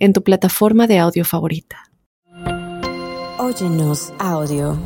[0.00, 1.92] en tu plataforma de audio favorita.
[3.38, 4.78] Óyenos audio.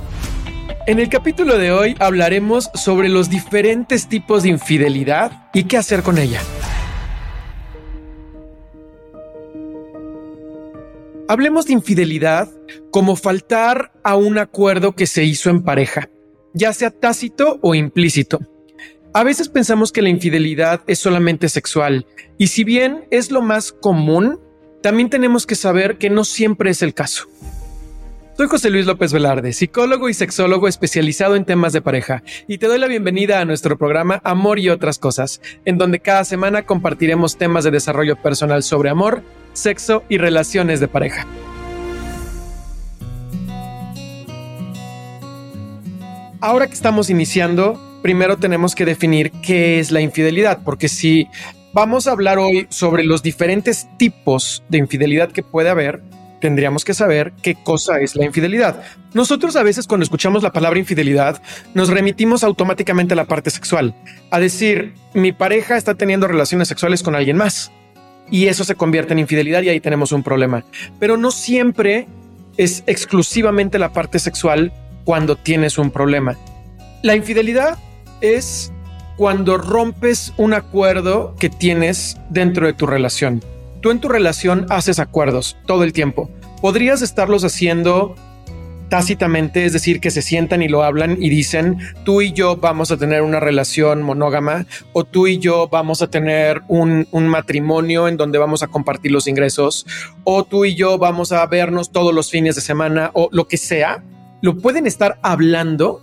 [0.86, 6.02] En el capítulo de hoy hablaremos sobre los diferentes tipos de infidelidad y qué hacer
[6.02, 6.40] con ella.
[11.26, 12.50] Hablemos de infidelidad
[12.90, 16.10] como faltar a un acuerdo que se hizo en pareja,
[16.52, 18.40] ya sea tácito o implícito.
[19.14, 22.04] A veces pensamos que la infidelidad es solamente sexual,
[22.36, 24.40] y si bien es lo más común,
[24.84, 27.26] también tenemos que saber que no siempre es el caso.
[28.36, 32.66] Soy José Luis López Velarde, psicólogo y sexólogo especializado en temas de pareja, y te
[32.66, 37.38] doy la bienvenida a nuestro programa Amor y otras cosas, en donde cada semana compartiremos
[37.38, 39.22] temas de desarrollo personal sobre amor,
[39.54, 41.26] sexo y relaciones de pareja.
[46.42, 51.26] Ahora que estamos iniciando, primero tenemos que definir qué es la infidelidad, porque si
[51.74, 56.02] Vamos a hablar hoy sobre los diferentes tipos de infidelidad que puede haber.
[56.40, 58.80] Tendríamos que saber qué cosa es la infidelidad.
[59.12, 61.42] Nosotros a veces cuando escuchamos la palabra infidelidad
[61.74, 63.92] nos remitimos automáticamente a la parte sexual,
[64.30, 67.72] a decir, mi pareja está teniendo relaciones sexuales con alguien más.
[68.30, 70.64] Y eso se convierte en infidelidad y ahí tenemos un problema.
[71.00, 72.06] Pero no siempre
[72.56, 74.72] es exclusivamente la parte sexual
[75.04, 76.38] cuando tienes un problema.
[77.02, 77.80] La infidelidad
[78.20, 78.72] es
[79.16, 83.42] cuando rompes un acuerdo que tienes dentro de tu relación.
[83.80, 86.30] Tú en tu relación haces acuerdos todo el tiempo.
[86.60, 88.14] Podrías estarlos haciendo
[88.88, 92.90] tácitamente, es decir, que se sientan y lo hablan y dicen, tú y yo vamos
[92.90, 98.16] a tener una relación monógama o tú y yo vamos a tener un, matrimonio en
[98.16, 99.86] donde vamos a compartir los ingresos
[100.22, 103.56] o tú y yo vamos a vernos todos los fines de semana o lo que
[103.56, 104.04] sea.
[104.42, 106.00] Lo pueden estar hablando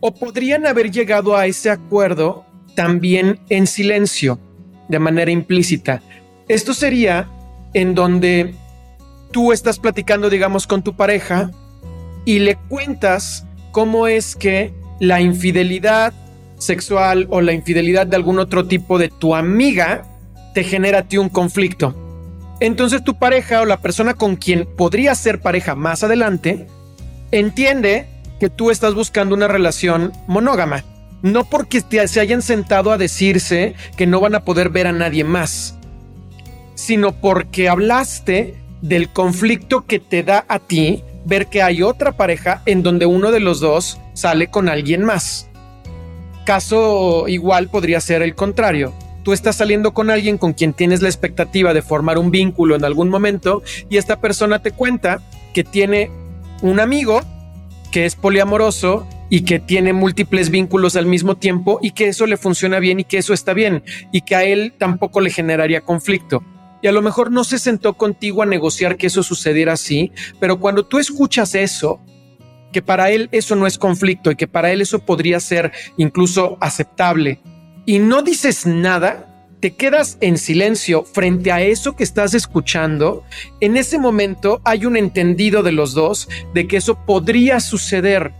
[0.00, 2.44] o podrían haber llegado a ese acuerdo
[2.74, 4.38] también en silencio,
[4.88, 6.02] de manera implícita.
[6.46, 7.28] Esto sería
[7.74, 8.54] en donde
[9.30, 11.50] tú estás platicando, digamos, con tu pareja
[12.24, 16.12] y le cuentas cómo es que la infidelidad
[16.58, 20.04] sexual o la infidelidad de algún otro tipo de tu amiga
[20.54, 21.94] te genera a ti un conflicto.
[22.60, 26.66] Entonces tu pareja o la persona con quien podría ser pareja más adelante
[27.30, 28.06] entiende
[28.38, 30.84] que tú estás buscando una relación monógama.
[31.22, 35.24] No porque se hayan sentado a decirse que no van a poder ver a nadie
[35.24, 35.76] más,
[36.74, 42.62] sino porque hablaste del conflicto que te da a ti ver que hay otra pareja
[42.66, 45.48] en donde uno de los dos sale con alguien más.
[46.44, 48.94] Caso igual podría ser el contrario.
[49.24, 52.84] Tú estás saliendo con alguien con quien tienes la expectativa de formar un vínculo en
[52.84, 55.20] algún momento y esta persona te cuenta
[55.52, 56.10] que tiene
[56.62, 57.20] un amigo
[57.90, 62.36] que es poliamoroso y que tiene múltiples vínculos al mismo tiempo y que eso le
[62.36, 63.82] funciona bien y que eso está bien
[64.12, 66.42] y que a él tampoco le generaría conflicto.
[66.80, 70.60] Y a lo mejor no se sentó contigo a negociar que eso sucediera así, pero
[70.60, 72.00] cuando tú escuchas eso,
[72.72, 76.56] que para él eso no es conflicto y que para él eso podría ser incluso
[76.60, 77.40] aceptable,
[77.84, 79.27] y no dices nada,
[79.60, 83.24] te quedas en silencio frente a eso que estás escuchando,
[83.60, 88.32] en ese momento hay un entendido de los dos de que eso podría suceder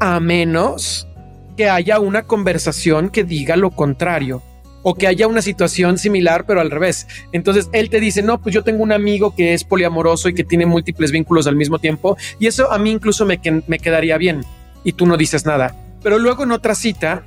[0.00, 1.08] a menos
[1.56, 4.42] que haya una conversación que diga lo contrario
[4.82, 7.08] o que haya una situación similar pero al revés.
[7.32, 10.44] Entonces él te dice, no, pues yo tengo un amigo que es poliamoroso y que
[10.44, 14.44] tiene múltiples vínculos al mismo tiempo y eso a mí incluso me, me quedaría bien
[14.84, 15.74] y tú no dices nada.
[16.02, 17.24] Pero luego en otra cita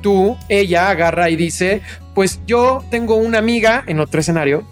[0.00, 1.82] tú, ella agarra y dice,
[2.14, 4.64] pues yo tengo una amiga en otro escenario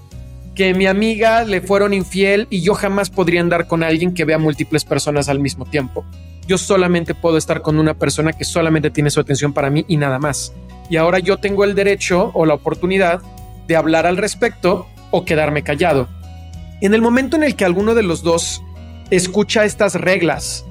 [0.55, 4.39] que mi amiga le fueron infiel y yo jamás podría andar con alguien que vea
[4.39, 6.05] múltiples personas al mismo tiempo.
[6.47, 9.99] Yo solamente puedo estar con una persona que solamente tiene su atención para mí y
[9.99, 10.55] nada más.
[10.89, 13.21] Y ahora yo tengo el derecho o la oportunidad
[13.67, 16.09] de hablar al respecto o quedarme callado.
[16.81, 18.63] En el momento en el que alguno de los dos
[19.11, 20.65] escucha estas reglas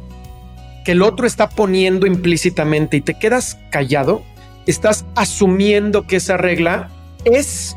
[0.84, 4.24] que el otro está poniendo implícitamente y te quedas callado,
[4.66, 6.90] estás asumiendo que esa regla
[7.24, 7.76] es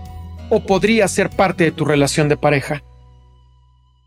[0.50, 2.82] o podría ser parte de tu relación de pareja.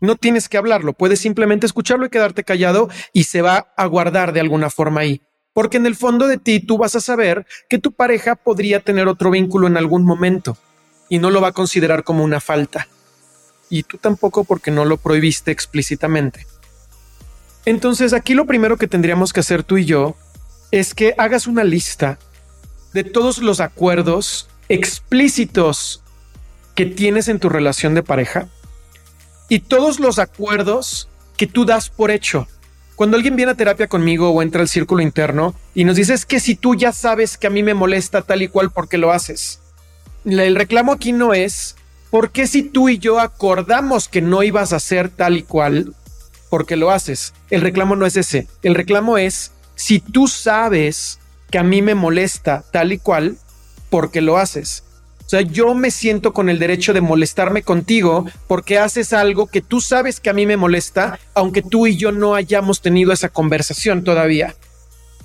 [0.00, 4.32] No tienes que hablarlo, puedes simplemente escucharlo y quedarte callado y se va a guardar
[4.32, 5.22] de alguna forma ahí.
[5.54, 9.06] Porque en el fondo de ti tú vas a saber que tu pareja podría tener
[9.06, 10.56] otro vínculo en algún momento
[11.08, 12.88] y no lo va a considerar como una falta.
[13.70, 16.46] y tú tampoco porque no lo prohibiste explícitamente.
[17.64, 20.14] Entonces aquí lo primero que tendríamos que hacer tú y yo
[20.72, 22.18] es que hagas una lista
[22.92, 26.02] de todos los acuerdos explícitos
[26.74, 28.48] que tienes en tu relación de pareja
[29.48, 32.48] y todos los acuerdos que tú das por hecho.
[32.96, 36.24] Cuando alguien viene a terapia conmigo o entra al círculo interno y nos dice es
[36.24, 38.98] que si tú ya sabes que a mí me molesta tal y cual, ¿por qué
[38.98, 39.60] lo haces?
[40.24, 41.76] El reclamo aquí no es
[42.12, 45.94] ¿por qué si tú y yo acordamos que no ibas a hacer tal y cual,
[46.50, 47.32] porque lo haces?
[47.48, 48.46] El reclamo no es ese.
[48.62, 51.18] El reclamo es si tú sabes
[51.52, 53.36] que a mí me molesta tal y cual,
[53.90, 54.84] porque lo haces.
[55.26, 59.60] O sea, yo me siento con el derecho de molestarme contigo porque haces algo que
[59.60, 63.28] tú sabes que a mí me molesta, aunque tú y yo no hayamos tenido esa
[63.28, 64.56] conversación todavía.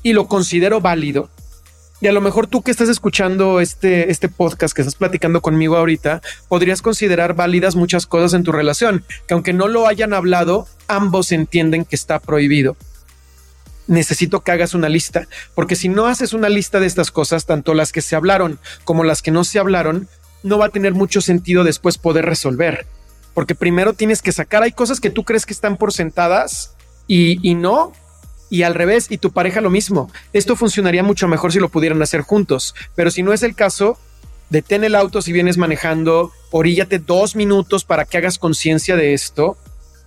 [0.04, 1.30] Y lo considero válido.
[2.02, 5.78] Y a lo mejor tú que estás escuchando este, este podcast, que estás platicando conmigo
[5.78, 10.68] ahorita, podrías considerar válidas muchas cosas en tu relación, que aunque no lo hayan hablado,
[10.88, 12.76] ambos entienden que está prohibido.
[13.88, 17.74] Necesito que hagas una lista, porque si no haces una lista de estas cosas, tanto
[17.74, 20.08] las que se hablaron como las que no se hablaron,
[20.44, 22.86] no va a tener mucho sentido después poder resolver.
[23.34, 26.76] Porque primero tienes que sacar, hay cosas que tú crees que están por sentadas
[27.08, 27.94] y, y no,
[28.50, 30.12] y al revés, y tu pareja lo mismo.
[30.34, 33.98] Esto funcionaría mucho mejor si lo pudieran hacer juntos, pero si no es el caso,
[34.50, 39.58] detén el auto si vienes manejando, oríllate dos minutos para que hagas conciencia de esto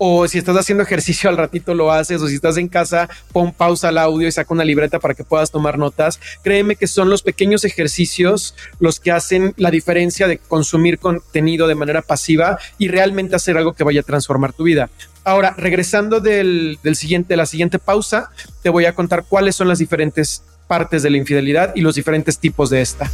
[0.03, 3.53] o si estás haciendo ejercicio al ratito lo haces, o si estás en casa, pon
[3.53, 6.19] pausa al audio y saca una libreta para que puedas tomar notas.
[6.43, 11.75] Créeme que son los pequeños ejercicios los que hacen la diferencia de consumir contenido de
[11.75, 14.89] manera pasiva y realmente hacer algo que vaya a transformar tu vida.
[15.23, 18.31] Ahora, regresando del, siguiente, la siguiente pausa,
[18.63, 22.39] te voy a contar cuáles son las diferentes partes de la infidelidad y los diferentes
[22.39, 23.11] tipos de esta.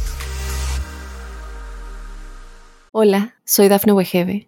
[2.93, 4.47] Hola, soy Dafne Wegebe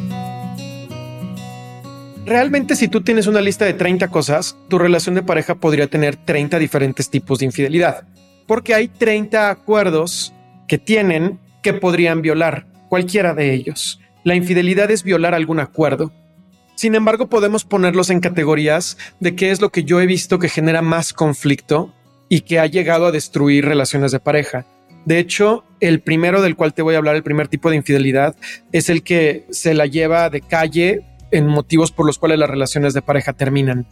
[2.25, 6.15] Realmente si tú tienes una lista de 30 cosas, tu relación de pareja podría tener
[6.15, 8.03] 30 diferentes tipos de infidelidad,
[8.45, 10.31] porque hay 30 acuerdos
[10.67, 13.99] que tienen que podrían violar cualquiera de ellos.
[14.23, 16.11] La infidelidad es violar algún acuerdo.
[16.75, 20.49] Sin embargo, podemos ponerlos en categorías de qué es lo que yo he visto que
[20.49, 21.93] genera más conflicto
[22.29, 24.65] y que ha llegado a destruir relaciones de pareja.
[25.05, 28.35] De hecho, el primero del cual te voy a hablar, el primer tipo de infidelidad,
[28.71, 31.01] es el que se la lleva de calle
[31.31, 33.87] en motivos por los cuales las relaciones de pareja terminan.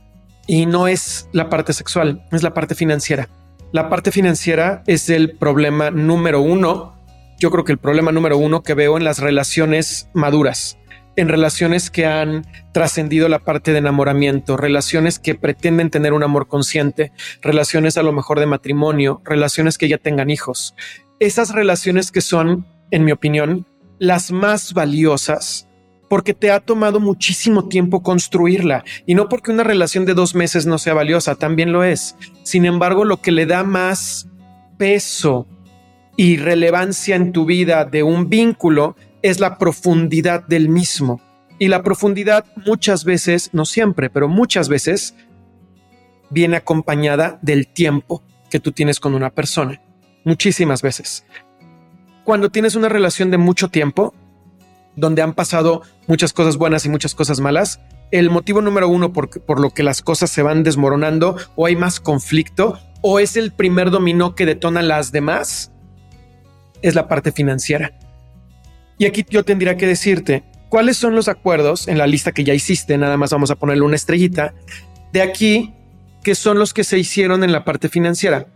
[0.47, 3.29] Y no es la parte sexual, es la parte financiera.
[3.71, 6.95] La parte financiera es el problema número uno.
[7.39, 10.79] Yo creo que el problema número uno que veo en las relaciones maduras,
[11.15, 16.47] en relaciones que han trascendido la parte de enamoramiento, relaciones que pretenden tener un amor
[16.47, 20.73] consciente, relaciones a lo mejor de matrimonio, relaciones que ya tengan hijos.
[21.19, 23.67] Esas relaciones que son, en mi opinión,
[23.99, 25.68] las más valiosas
[26.09, 30.65] porque te ha tomado muchísimo tiempo construirla y no porque una relación de dos meses
[30.65, 32.15] no sea valiosa, también lo es.
[32.43, 34.27] Sin embargo, lo que le da más
[34.77, 35.47] peso
[36.17, 41.21] y relevancia en tu vida de un vínculo es la profundidad del mismo.
[41.59, 45.15] Y la profundidad muchas veces, no siempre, pero muchas veces,
[46.29, 49.81] viene acompañada del tiempo que tú tienes con una persona.
[50.23, 51.25] Muchísimas veces.
[52.23, 54.13] Cuando tienes una relación de mucho tiempo,
[54.99, 57.79] donde han pasado muchas cosas buenas y muchas cosas malas.
[58.11, 61.75] El motivo número uno por, por lo que las cosas se van desmoronando o hay
[61.75, 65.71] más conflicto o es el primer dominó que detona las demás
[66.81, 67.97] es la parte financiera.
[68.97, 72.53] Y aquí yo tendría que decirte cuáles son los acuerdos en la lista que ya
[72.53, 74.53] hiciste, nada más vamos a ponerle una estrellita,
[75.11, 75.73] de aquí
[76.23, 78.47] que son los que se hicieron en la parte financiera.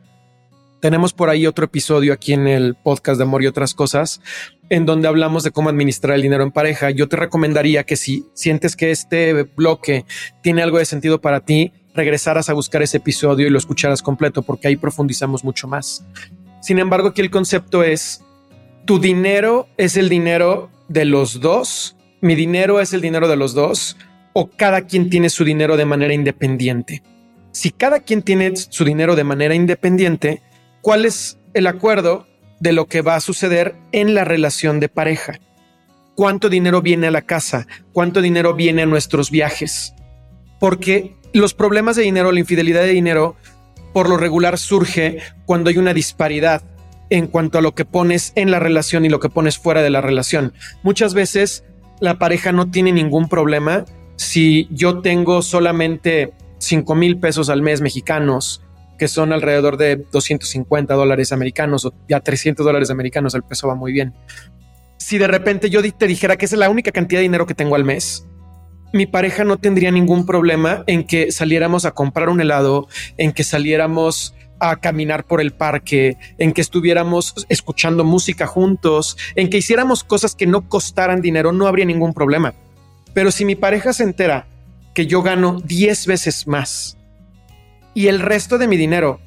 [0.84, 4.20] Tenemos por ahí otro episodio aquí en el podcast de Amor y otras cosas,
[4.70, 6.92] en donde hablamos de cómo administrar el dinero en pareja.
[6.92, 10.04] Yo te recomendaría que si sientes que este bloque
[10.42, 14.42] tiene algo de sentido para ti, regresaras a buscar ese episodio y lo escucharas completo,
[14.42, 16.06] porque ahí profundizamos mucho más.
[16.62, 18.22] Sin embargo, aquí el concepto es,
[18.84, 23.54] tu dinero es el dinero de los dos, mi dinero es el dinero de los
[23.54, 23.96] dos,
[24.34, 27.04] o cada quien tiene su dinero de manera independiente.
[27.54, 30.42] Si cada quien tiene su dinero de manera independiente,
[30.84, 32.28] cuál es el acuerdo
[32.60, 35.40] de lo que va a suceder en la relación de pareja.
[36.16, 39.96] cuánto dinero viene a la casa, cuánto dinero viene a nuestros viajes.
[40.60, 43.36] Porque los problemas de dinero, la infidelidad de dinero,
[43.94, 46.62] por lo regular surge cuando hay una disparidad
[47.10, 49.90] en cuanto a lo que pones en la relación y lo que pones fuera de
[49.90, 50.54] la relación.
[50.84, 51.64] Muchas veces
[52.00, 53.86] la pareja no tiene ningún problema
[54.18, 58.62] si yo tengo solamente 5 mil pesos al mes mexicanos,
[59.04, 63.76] que son alrededor de 250 dólares americanos o ya 300 dólares americanos, el peso va
[63.76, 64.14] muy bien.
[64.96, 67.76] Si de repente yo te dijera que es la única cantidad de dinero que tengo
[67.76, 68.26] al mes,
[68.94, 73.44] mi pareja no tendría ningún problema en que saliéramos a comprar un helado, en que
[73.44, 80.06] saliéramos a caminar por el parque, en que estuviéramos escuchando música juntos, en que hiciéramos
[80.06, 82.54] cosas que no costaran dinero, no habría ningún problema.
[83.14, 84.48] Pero si mi pareja se entera
[84.94, 86.98] que yo gano 10 veces más
[87.94, 89.20] y el resto de mi dinero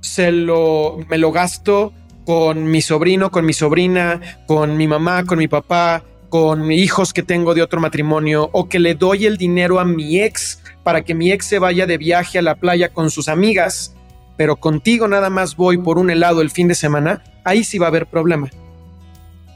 [0.00, 1.92] se lo me lo gasto
[2.24, 7.22] con mi sobrino, con mi sobrina, con mi mamá, con mi papá, con hijos que
[7.22, 11.14] tengo de otro matrimonio o que le doy el dinero a mi ex para que
[11.14, 13.94] mi ex se vaya de viaje a la playa con sus amigas,
[14.36, 17.86] pero contigo nada más voy por un helado el fin de semana, ahí sí va
[17.86, 18.50] a haber problema.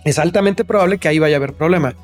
[0.04, 1.94] Es altamente probable que ahí vaya a haber problema.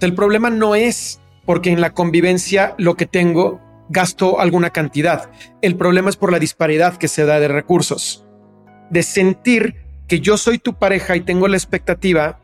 [0.00, 5.30] El problema no es porque en la convivencia lo que tengo gasto alguna cantidad.
[5.62, 8.24] El problema es por la disparidad que se da de recursos.
[8.90, 9.76] De sentir
[10.06, 12.40] que yo soy tu pareja y tengo la expectativa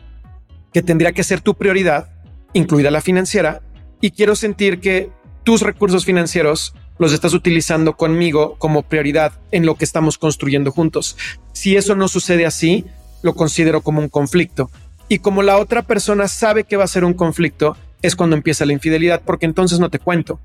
[0.72, 2.08] que tendría que ser tu prioridad,
[2.52, 3.62] incluida la financiera,
[4.00, 5.10] y quiero sentir que
[5.44, 11.16] tus recursos financieros los estás utilizando conmigo como prioridad en lo que estamos construyendo juntos.
[11.52, 12.84] Si eso no sucede así,
[13.22, 14.70] lo considero como un conflicto.
[15.08, 18.66] Y como la otra persona sabe que va a ser un conflicto, es cuando empieza
[18.66, 20.40] la infidelidad, porque entonces no te cuento.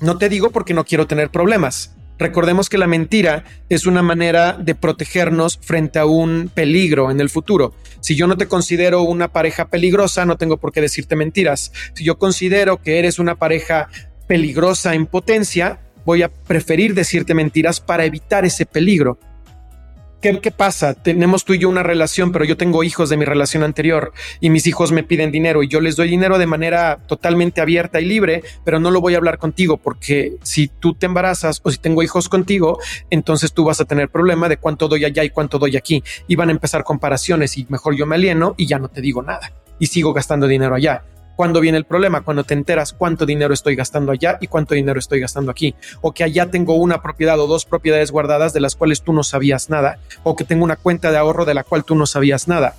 [0.00, 1.94] No te digo porque no quiero tener problemas.
[2.18, 7.28] Recordemos que la mentira es una manera de protegernos frente a un peligro en el
[7.28, 7.74] futuro.
[8.00, 11.72] Si yo no te considero una pareja peligrosa, no tengo por qué decirte mentiras.
[11.94, 13.88] Si yo considero que eres una pareja
[14.26, 19.18] peligrosa en potencia, voy a preferir decirte mentiras para evitar ese peligro.
[20.20, 20.94] ¿Qué, pasa?
[20.94, 24.50] Tenemos tú y yo una relación, pero yo tengo hijos de mi relación anterior y
[24.50, 28.06] mis hijos me piden dinero y yo les doy dinero de manera totalmente abierta y
[28.06, 31.78] libre, pero no lo voy a hablar contigo porque si tú te embarazas o si
[31.78, 32.80] tengo hijos contigo,
[33.10, 36.02] entonces tú vas a tener problema de cuánto doy allá y cuánto doy aquí.
[36.26, 39.22] Y van a empezar comparaciones y mejor yo me alieno y ya no te digo
[39.22, 41.02] nada y sigo gastando dinero allá.
[41.36, 42.22] ¿Cuándo viene el problema?
[42.22, 45.74] Cuando te enteras cuánto dinero estoy gastando allá y cuánto dinero estoy gastando aquí.
[46.00, 49.22] O que allá tengo una propiedad o dos propiedades guardadas de las cuales tú no
[49.22, 49.98] sabías nada.
[50.22, 52.74] O que tengo una cuenta de ahorro de la cual tú no sabías nada.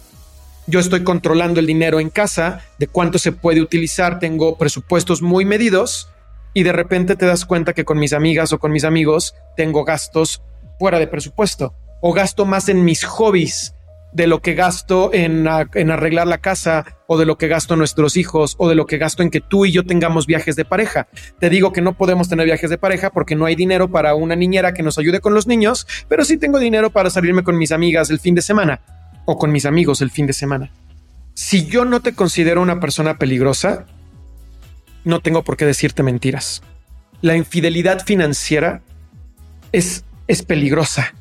[0.66, 5.46] Yo estoy controlando el dinero en casa, de cuánto se puede utilizar, tengo presupuestos muy
[5.46, 6.10] medidos
[6.54, 9.86] y de repente te das cuenta que con mis amigas o con mis amigos tengo
[9.86, 10.42] gastos
[10.78, 13.76] fuera de presupuesto o gasto más en mis hobbies
[14.18, 18.18] de lo que gasto en, arreglar la casa o de lo que gasto en nuestros
[18.18, 21.08] hijos o de lo que gasto en que tú y yo tengamos viajes de pareja.
[21.40, 24.36] Te digo que no podemos tener viajes de pareja porque no hay dinero para una
[24.36, 27.72] niñera que nos ayude con los niños, pero sí tengo dinero para salirme con mis
[27.72, 28.82] amigas el fin de semana
[29.26, 30.72] o con mis amigos el fin de semana.
[31.36, 33.86] Si yo no te considero una persona peligrosa,
[35.04, 36.64] no tengo por qué decirte mentiras.
[37.22, 38.82] La infidelidad financiera
[39.72, 41.14] es, es peligrosa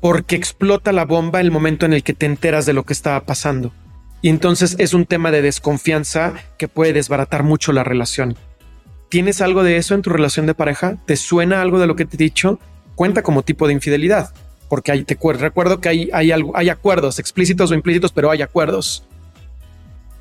[0.00, 3.20] porque explota la bomba el momento en el que te enteras de lo que estaba
[3.20, 3.72] pasando.
[4.22, 8.36] Y entonces es un tema de desconfianza que puede desbaratar mucho la relación.
[9.08, 10.96] ¿Tienes algo de eso en tu relación de pareja?
[11.06, 12.58] ¿Te suena algo de lo que te he dicho?
[12.94, 14.32] Cuenta como tipo de infidelidad,
[14.68, 19.04] porque hay, te recuerdo que hay, hay, hay acuerdos explícitos o implícitos, pero hay acuerdos.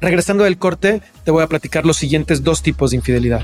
[0.02, 3.44] Regresando del corte, te voy a platicar los siguientes dos tipos de infidelidad.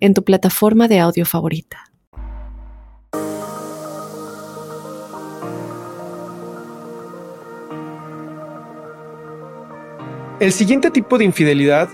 [0.00, 1.84] en tu plataforma de audio favorita.
[10.40, 11.90] El siguiente tipo de infidelidad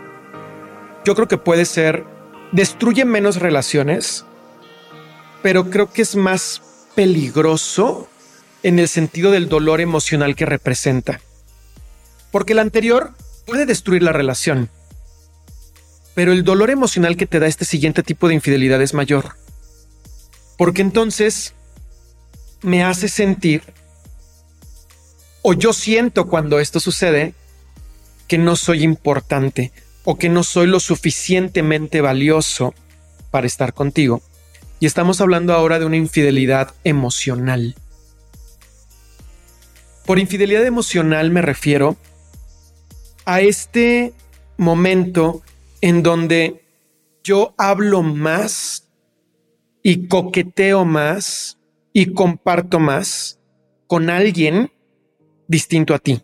[1.04, 2.04] yo creo que puede ser,
[2.52, 4.24] destruye menos relaciones,
[5.42, 6.62] pero creo que es más
[6.96, 8.08] peligroso
[8.64, 11.20] en el sentido del dolor emocional que representa.
[12.32, 13.12] Porque el anterior
[13.46, 14.68] puede destruir la relación,
[16.16, 19.36] pero el dolor emocional que te da este siguiente tipo de infidelidad es mayor.
[20.56, 21.52] Porque entonces
[22.62, 23.62] me hace sentir,
[25.42, 27.34] o yo siento cuando esto sucede,
[28.28, 29.72] que no soy importante
[30.04, 32.72] o que no soy lo suficientemente valioso
[33.30, 34.22] para estar contigo.
[34.80, 37.74] Y estamos hablando ahora de una infidelidad emocional.
[40.06, 41.98] Por infidelidad emocional me refiero
[43.26, 44.14] a este
[44.56, 45.42] momento
[45.80, 46.64] en donde
[47.22, 48.88] yo hablo más
[49.82, 51.58] y coqueteo más
[51.92, 53.40] y comparto más
[53.86, 54.72] con alguien
[55.48, 56.22] distinto a ti.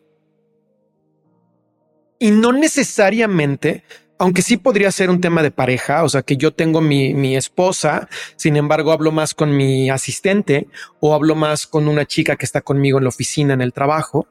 [2.19, 3.85] Y no necesariamente
[4.23, 7.37] aunque sí podría ser un tema de pareja, o sea, que yo tengo mi, mi,
[7.37, 10.69] esposa, sin embargo hablo más con mi asistente
[11.01, 14.29] o hablo más con una chica que está conmigo en la oficina, en el trabajo,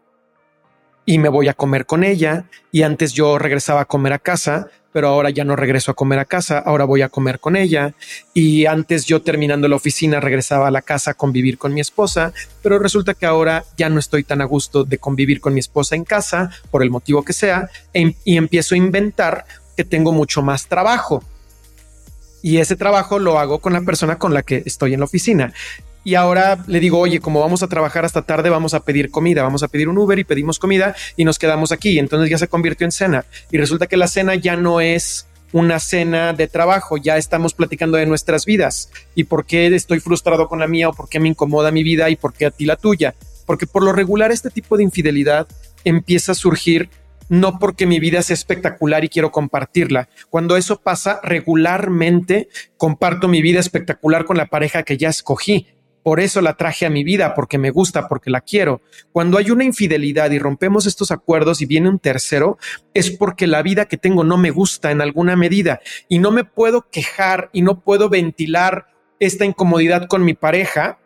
[1.06, 4.70] y me voy a comer con ella, y antes yo regresaba a comer a casa,
[4.92, 7.94] pero ahora ya no regreso a comer a casa, ahora voy a comer con ella.
[8.34, 12.34] Y antes yo terminando la oficina regresaba a la casa a convivir con mi esposa,
[12.62, 15.96] pero resulta que ahora ya no estoy tan a gusto de convivir con mi esposa
[15.96, 19.46] en casa, por el motivo que sea, e, y empiezo a inventar
[19.76, 21.24] que tengo mucho más trabajo.
[22.42, 25.54] Y ese trabajo lo hago con la persona con la que estoy en la oficina.
[26.04, 29.44] Y ahora le digo, oye, como vamos a trabajar hasta tarde, vamos a pedir comida,
[29.44, 32.00] vamos a pedir un Uber y pedimos comida y nos quedamos aquí.
[32.00, 33.26] Entonces ya se convirtió en cena.
[33.52, 37.98] Y resulta que la cena ya no es una cena de trabajo, ya estamos platicando
[37.98, 41.28] de nuestras vidas y por qué estoy frustrado con la mía o por qué me
[41.28, 43.16] incomoda mi vida y por qué a ti la tuya.
[43.46, 45.48] Porque por lo regular este tipo de infidelidad
[45.84, 46.90] empieza a surgir
[47.28, 50.10] no porque mi vida sea espectacular y quiero compartirla.
[50.30, 55.68] Cuando eso pasa regularmente, comparto mi vida espectacular con la pareja que ya escogí
[56.04, 58.82] por eso la traje a mi vida, porque me gusta, porque la quiero.
[59.12, 62.58] Cuando hay una infidelidad y rompemos estos acuerdos y viene un tercero,
[62.94, 65.80] es porque la vida que tengo no me gusta en alguna medida
[66.10, 68.88] y no me puedo quejar y no puedo ventilar
[69.20, 70.98] esta incomodidad con mi pareja,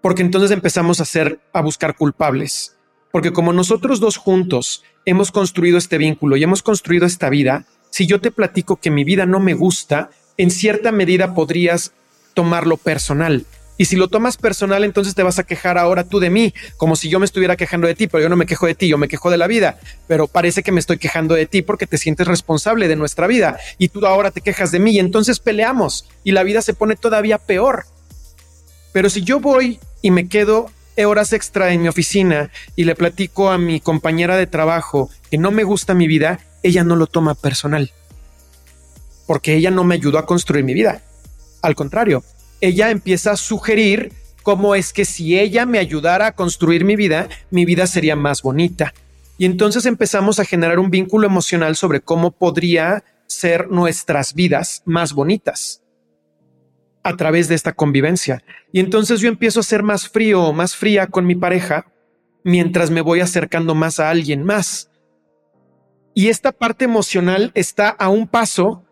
[0.00, 2.78] porque entonces empezamos a hacer, a buscar culpables.
[3.12, 8.06] Porque como nosotros dos juntos hemos construido este vínculo y hemos construido esta vida, si
[8.06, 11.92] yo te platico que mi vida no me gusta, en cierta medida podrías
[12.34, 13.46] tomarlo personal
[13.78, 16.96] y si lo tomas personal, entonces te vas a quejar ahora tú de mí, como
[16.96, 18.98] si yo me estuviera quejando de ti, pero yo no me quejo de ti, yo
[18.98, 19.78] me quejo de la vida.
[20.06, 23.58] Pero parece que me estoy quejando de ti porque te sientes responsable de nuestra vida
[23.78, 26.96] y tú ahora te quejas de mí y entonces peleamos y la vida se pone
[26.96, 27.84] todavía peor.
[28.92, 30.70] Pero si yo voy y me quedo
[31.04, 35.50] horas extra en mi oficina y le platico a mi compañera de trabajo que no
[35.50, 37.92] me gusta mi vida, ella no lo toma personal.
[39.26, 41.02] Porque ella no me ayudó a construir mi vida.
[41.60, 42.24] Al contrario,
[42.60, 47.28] ella empieza a sugerir cómo es que si ella me ayudara a construir mi vida,
[47.50, 48.94] mi vida sería más bonita.
[49.38, 55.12] Y entonces empezamos a generar un vínculo emocional sobre cómo podría ser nuestras vidas más
[55.12, 55.82] bonitas
[57.02, 58.42] a través de esta convivencia.
[58.72, 61.86] Y entonces yo empiezo a ser más frío o más fría con mi pareja
[62.42, 64.90] mientras me voy acercando más a alguien más.
[66.14, 68.85] Y esta parte emocional está a un paso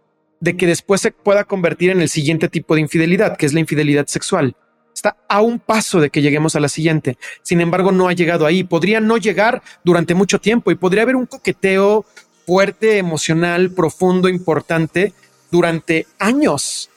[0.44, 3.60] de que después se pueda convertir en el siguiente tipo de infidelidad, que es la
[3.60, 4.54] infidelidad sexual.
[4.94, 7.16] Está a un paso de que lleguemos a la siguiente.
[7.42, 8.62] Sin embargo, no ha llegado ahí.
[8.62, 12.04] Podría no llegar durante mucho tiempo y podría haber un coqueteo
[12.46, 15.14] fuerte, emocional, profundo, importante
[15.50, 16.90] durante años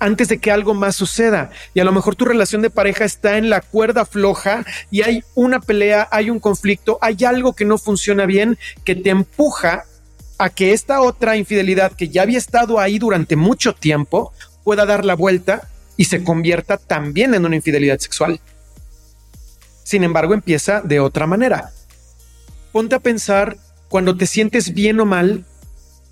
[0.00, 1.50] antes de que algo más suceda.
[1.74, 5.24] Y a lo mejor tu relación de pareja está en la cuerda floja y hay
[5.34, 9.84] una pelea, hay un conflicto, hay algo que no funciona bien que te empuja
[10.38, 15.04] a que esta otra infidelidad que ya había estado ahí durante mucho tiempo pueda dar
[15.04, 18.40] la vuelta y se convierta también en una infidelidad sexual.
[19.82, 21.72] Sin embargo, empieza de otra manera.
[22.72, 23.56] Ponte a pensar
[23.88, 25.44] cuando te sientes bien o mal,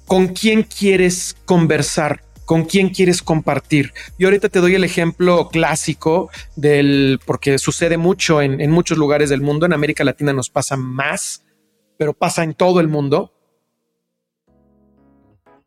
[0.07, 3.93] con quién quieres conversar, con quién quieres compartir.
[4.19, 9.31] Y ahorita te doy el ejemplo clásico del, porque sucede mucho en, en muchos lugares
[9.31, 11.45] del mundo, en América Latina nos pasa más,
[11.99, 13.36] pero pasa en todo el mundo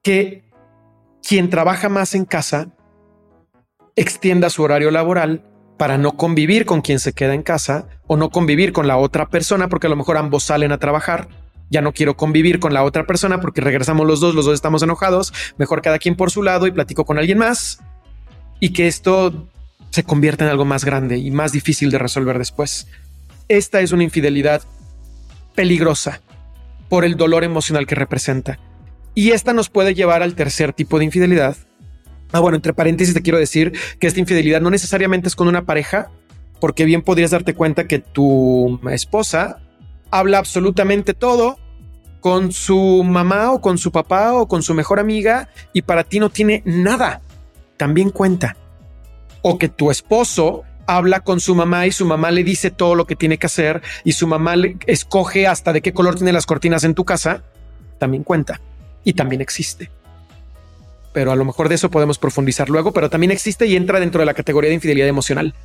[0.03, 0.43] que
[1.27, 2.69] quien trabaja más en casa
[3.95, 5.45] extienda su horario laboral
[5.77, 9.29] para no convivir con quien se queda en casa o no convivir con la otra
[9.29, 11.27] persona porque a lo mejor ambos salen a trabajar.
[11.69, 14.81] Ya no quiero convivir con la otra persona porque regresamos los dos, los dos estamos
[14.81, 17.79] enojados, mejor cada quien por su lado y platico con alguien más
[18.59, 19.47] y que esto
[19.89, 22.88] se convierta en algo más grande y más difícil de resolver después.
[23.47, 24.62] Esta es una infidelidad
[25.55, 26.21] peligrosa
[26.89, 28.59] por el dolor emocional que representa.
[29.19, 31.58] Y esta nos puede llevar al tercer tipo de infidelidad.
[32.32, 35.65] Ah, bueno, entre paréntesis te quiero decir que esta infidelidad no necesariamente es con una
[35.65, 36.10] pareja,
[36.62, 39.58] porque bien podrías darte cuenta que tu esposa
[40.10, 41.60] habla absolutamente todo
[42.21, 46.21] con su mamá o con su papá o con su mejor amiga y para ti
[46.21, 47.19] no tiene nada.
[47.75, 48.55] También cuenta.
[49.41, 53.05] O que tu esposo habla con su mamá y su mamá le dice todo lo
[53.05, 56.45] que tiene que hacer y su mamá le escoge hasta de qué color tiene las
[56.45, 57.43] cortinas en tu casa,
[57.97, 58.62] también cuenta
[59.03, 59.89] y también existe.
[61.13, 64.19] Pero a lo mejor de eso podemos profundizar luego, pero también existe y entra dentro
[64.19, 65.55] de la categoría de infidelidad emocional.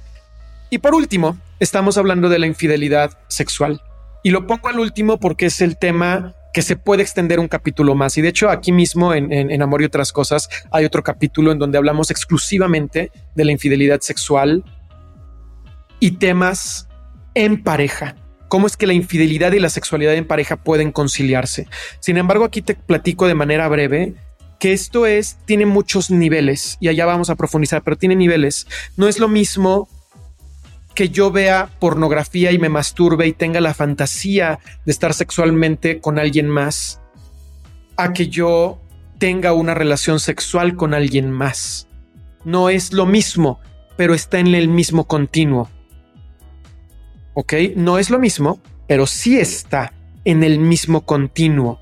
[0.71, 3.83] Y por último, estamos hablando de la infidelidad sexual.
[4.23, 7.95] Y lo pongo al último porque es el tema que se puede extender un capítulo
[7.95, 8.17] más.
[8.17, 11.59] Y de hecho, aquí mismo en, en, Amor y otras cosas hay otro capítulo en
[11.59, 14.65] donde hablamos exclusivamente de la infidelidad sexual
[16.01, 16.89] y temas
[17.35, 18.15] en pareja.
[18.55, 21.67] Cómo es que la infidelidad y la sexualidad en pareja pueden conciliarse.
[21.99, 24.15] Sin embargo, aquí te platico de manera breve
[24.61, 28.69] que esto es, tiene muchos niveles y allá vamos a profundizar, pero tiene niveles.
[28.97, 29.89] No es lo mismo
[30.95, 36.21] que yo vea pornografía y me masturbe y tenga la fantasía de estar sexualmente con
[36.21, 37.01] alguien más,
[37.97, 38.81] a que yo
[39.19, 41.89] tenga una relación sexual con alguien más.
[42.45, 43.59] No es lo mismo,
[43.97, 45.69] pero está en el mismo continuo.
[47.35, 47.55] ¿Ok?
[47.77, 49.93] No es lo mismo, pero sí está
[50.25, 51.81] en el mismo continuo.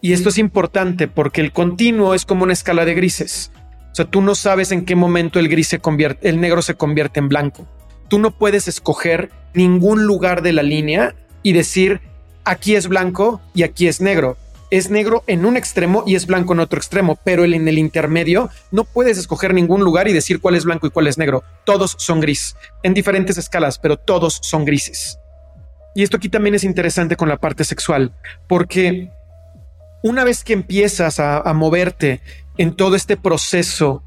[0.00, 3.50] Y esto es importante porque el continuo es como una escala de grises.
[3.92, 6.74] O sea, tú no sabes en qué momento el gris se convierte, el negro se
[6.74, 7.66] convierte en blanco.
[8.08, 12.00] Tú no puedes escoger ningún lugar de la línea y decir
[12.44, 14.36] aquí es blanco y aquí es negro.
[14.70, 18.50] Es negro en un extremo y es blanco en otro extremo, pero en el intermedio
[18.70, 21.44] no puedes escoger ningún lugar y decir cuál es blanco y cuál es negro.
[21.64, 25.18] Todos son gris, en diferentes escalas, pero todos son grises.
[25.94, 28.12] Y esto aquí también es interesante con la parte sexual,
[28.48, 29.10] porque
[30.02, 32.20] una vez que empiezas a, a moverte
[32.58, 34.02] en todo este proceso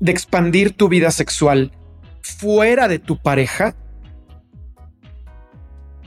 [0.00, 1.72] de expandir tu vida sexual
[2.22, 3.74] fuera de tu pareja,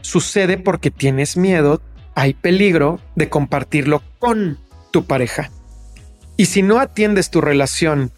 [0.02, 1.82] sucede porque tienes miedo,
[2.15, 4.60] hay peligro de compartirlo con
[4.91, 5.52] tu pareja.
[6.38, 8.12] Y si no atiendes tu relación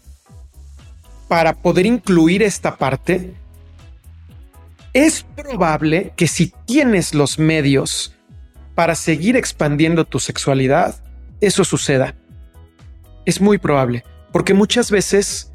[1.28, 3.34] para poder incluir esta parte,
[4.92, 8.14] es probable que si tienes los medios
[8.74, 10.96] para seguir expandiendo tu sexualidad,
[11.40, 12.14] eso suceda
[13.24, 15.52] es muy probable, porque muchas veces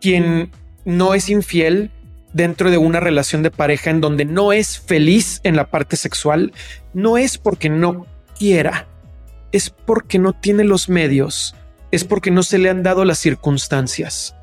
[0.00, 0.50] quien
[0.84, 1.90] no es infiel
[2.38, 6.52] dentro de una relación de pareja en donde no es feliz en la parte sexual,
[6.94, 8.06] no es porque no
[8.38, 8.86] quiera,
[9.50, 11.56] es porque no tiene los medios,
[11.90, 14.36] es porque no se le han dado las circunstancias.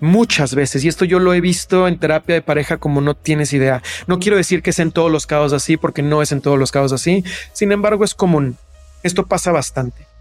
[0.00, 3.52] Muchas veces, y esto yo lo he visto en terapia de pareja como no tienes
[3.52, 3.80] idea.
[4.08, 6.58] No quiero decir que es en todos los casos así, porque no es en todos
[6.58, 7.24] los casos así.
[7.52, 8.58] Sin embargo, es común.
[9.04, 10.13] Esto pasa bastante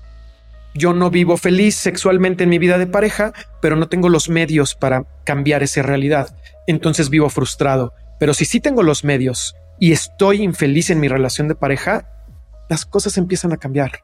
[0.74, 4.76] yo no vivo feliz sexualmente en mi vida de pareja, pero no tengo los medios
[4.76, 6.36] para cambiar esa realidad.
[6.68, 7.94] Entonces vivo frustrado.
[8.20, 12.08] Pero si sí tengo los medios y estoy infeliz en mi relación de pareja,
[12.70, 14.02] las cosas empiezan a cambiar.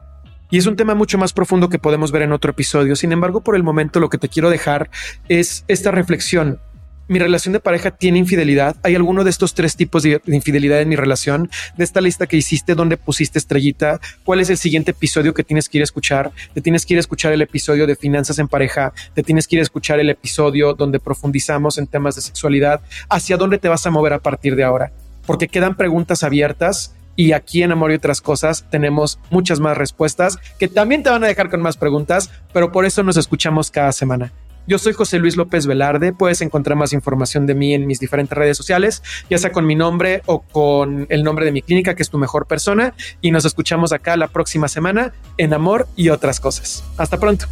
[0.52, 2.96] Y es un tema mucho más profundo que podemos ver en otro episodio.
[2.96, 4.90] Sin embargo, por el momento lo que te quiero dejar
[5.28, 6.60] es esta reflexión
[7.10, 8.78] mi relación de pareja tiene infidelidad.
[8.84, 11.50] ¿Hay alguno de estos tres tipos de, infidelidad en mi relación?
[11.76, 14.00] De esta lista que hiciste, donde pusiste estrellita?
[14.24, 16.32] ¿Cuál es el siguiente episodio que tienes que ir a escuchar?
[16.54, 18.94] Te tienes que ir a escuchar el episodio de finanzas en pareja.
[19.16, 22.82] Te tienes que ir a escuchar el episodio donde profundizamos en temas de sexualidad.
[23.10, 24.92] ¿Hacia dónde te vas a mover a partir de ahora?
[25.26, 30.38] Porque quedan preguntas abiertas y aquí en Amor y otras cosas tenemos muchas más respuestas
[30.60, 33.92] que también te van a dejar con más preguntas, pero por eso nos escuchamos cada
[33.92, 34.32] semana.
[34.70, 36.14] Yo soy José Luis López Velarde.
[36.14, 39.74] Puedes encontrar más información de mí en mis diferentes redes sociales, ya sea con mi
[39.74, 42.94] nombre o con el nombre de mi clínica, que es tu mejor persona.
[43.20, 46.84] Y nos escuchamos acá la próxima semana en Amor y otras cosas.
[46.98, 47.48] Hasta pronto.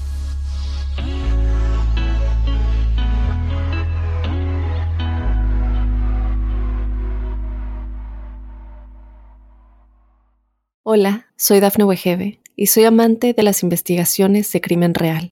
[10.83, 15.31] Hola, soy Dafne Wegebe y soy amante de las investigaciones de crimen real.